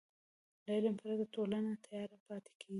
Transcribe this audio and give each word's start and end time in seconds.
له 0.63 0.71
علم 0.77 0.95
پرته 1.01 1.25
ټولنه 1.35 1.71
تیاره 1.85 2.17
پاتې 2.25 2.51
کېږي. 2.59 2.69